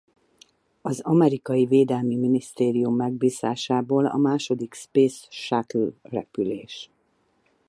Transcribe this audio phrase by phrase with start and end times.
[0.81, 6.89] Az Amerikai Védelmi Minisztérium megbízásából a második Space Shuttle repülés.